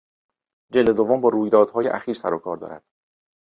[0.73, 2.83] جلد دوم با رویدادهای اخیر سر و کار دارد.